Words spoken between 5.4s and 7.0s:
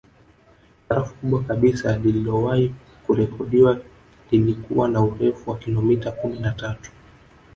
wa kilometa kumi na tatu